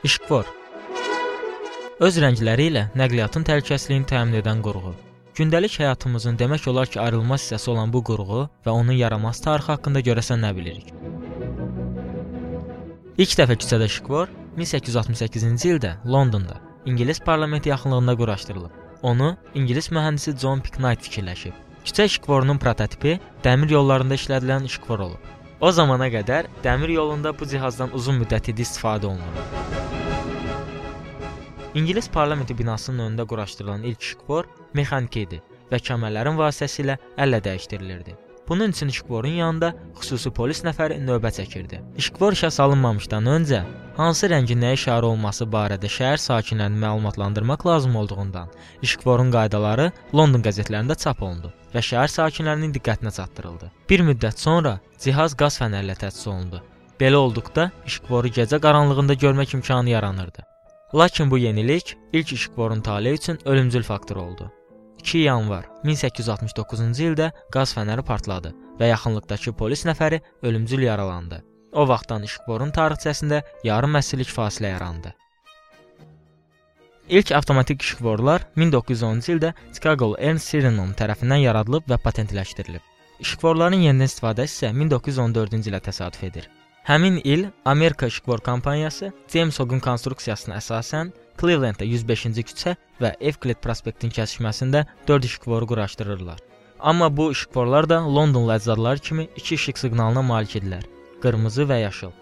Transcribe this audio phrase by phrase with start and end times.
[0.00, 0.46] İşqfor
[2.00, 4.94] Öz rəngləri ilə nəqliyyatın təhlükəsizliyini təmin edən qurğu.
[5.36, 10.00] Gündəlik həyatımızın demək olar ki, ayrılmaz hissəsi olan bu qurğu və onun yaranması tarixi haqqında
[10.06, 10.88] görəsən nə bilirik?
[13.18, 16.56] İlk dəfə küçədə işqfor 1868-ci ildə Londonda
[16.86, 18.70] İngilis parlamenti yaxınlığında quraşdırılıb.
[19.02, 21.52] Onu İngilis mühəndisi John Picknight fikirləşib.
[21.84, 25.39] Küçə işqforunun prototipi dəmir yollarında işlədilən işqfor olub.
[25.60, 29.42] O zamana qədər dəmir yolunda bu cihazdan uzun müddət idi istifadə olunurdu.
[31.76, 34.48] İngilis parlamenti binasının önündə quraşdırılan ilk işqfor
[34.80, 38.16] mexaniki idi və kəmərlərin vasitəsilə əllə dəyişdirilirdi.
[38.48, 41.82] Bunun üçün işqforun yanında xüsusi polis nəfəri növbə çəkirdi.
[42.00, 43.60] İşqfor işə salınmamışdan öncə
[44.00, 48.52] hansı rəngin nəyə işarə olması barədə şəhər sakinlərini məlumatlandırmaq lazım olduğundan
[48.86, 53.70] işqforun qaydaları London qəzetlərində çap olundu və şəhər sakinlərinin diqqətinə çatdırıldı.
[53.90, 56.62] Bir müddət sonra cihaz qaz fənərlə təchiz olundu.
[57.00, 60.46] Belə olduqda işqforu gecə qaranlığında görmək imkanı yaranırdı.
[60.94, 64.50] Lakin bu yenilik ilk işqforun taleyi üçün ölümcül faktor oldu.
[64.98, 71.44] 2 yanvar 1869-cu ildə qaz fənəri partladı və yaxınlıqdakı polis nəfəri ölümcül yaralandı.
[71.72, 75.14] O vaxtdan işqforun tarixçəsində yarım əsrlik fasilə yarandı.
[77.08, 82.82] İlk avtomatik işqforlar 1910-cu ildə Chicago Ernst Sirinon tərəfindən yaradılıb və patentləşdirilib.
[83.20, 86.50] İşqforların yenidən istifadəsi isə 1914-cü ilə təsadüf edir.
[86.86, 91.10] Həmin il Amerika İşqfor kompaniyası James Hogg konstruksiyasına əsasən
[91.40, 96.38] Clevelandda 105-ci küçə və Evclid prospektinin kəsişməsində 4 işqforu quraşdırırlar.
[96.80, 100.84] Amma bu işqforlar da London ləzzatları kimi iki işıq siqnalına malik idilər:
[101.22, 102.12] qırmızı və yaşıl.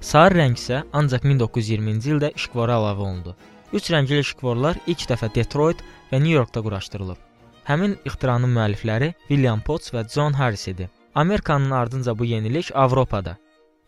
[0.00, 3.34] Sarı rəng isə ancaq 1920-ci ildə işqfora əlavə olundu.
[3.76, 7.20] Üç rəngli işqforlar ilk dəfə Detroit və New Yorkda quraşdırılıb.
[7.68, 10.88] Həmin ixtiranın müəllifləri William Potts və John Harris idi.
[11.14, 13.36] Amerikanın ardınca bu yenilik Avropada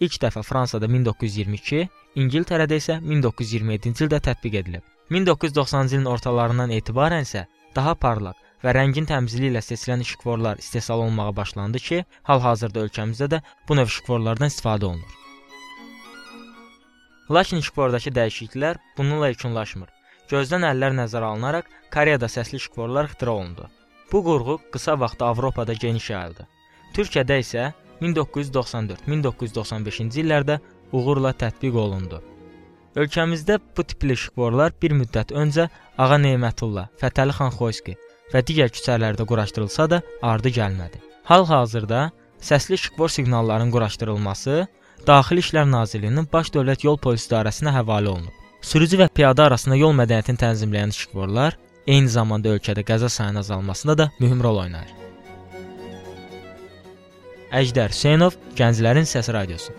[0.02, 1.82] ilk dəfə Fransada 1922,
[2.18, 4.84] İngiltərədə isə 1927-ci ildə tətbiq edilib.
[5.12, 7.44] 1990-cı ilin ortalarından etibarən isə
[7.76, 13.38] daha parlaq və rəngin təmizliyi ilə seçilən işıqforlar istehsal olunmağa başlandı ki, hal-hazırda ölkəmizdə də
[13.68, 15.12] bu növ işıqforlardan istifadə olunur.
[17.30, 19.88] Lakin işıqfordakı dəyişikliklər bununla yekunlaşmır.
[20.30, 23.64] Gözdən əllər nəzərə alınaraq Koreyada səsli işıqforlar ixtira olundu.
[24.12, 26.42] Bu qurğu qısa vaxtda Avropada geniş yayıldı.
[26.96, 27.62] Türkiyədə isə
[28.02, 30.56] 1994-1995-ci illərdə
[30.92, 32.16] uğurla tətbiq olundu.
[32.96, 35.64] Ölkəmizdə bu tipli işıqforlar bir müddət öncə
[35.98, 37.94] Ağa Nemətullah, Fətəli xan Xoyski
[38.32, 41.00] və digər küçələrdə quraşdırılsa da ardı gəlmədi.
[41.28, 42.10] Hal-hazırda
[42.40, 44.66] səsli işıqfor siqnallarının quraşdırılması
[45.06, 48.34] Daxili İşlər Nazirliyinin Baş Dövlət Yol Polisi İdarəsinə həvalə olunub.
[48.62, 51.56] Sürücü və piyada arasında yol mədəniyyətini tənzimləyən işıqforlar
[51.86, 54.92] eyni zamanda ölkədə qəza sayının azalmasında da mühüm rol oynayır.
[57.52, 59.74] Əjdər Hüseynov, Gənclərin Səsi Radiosu.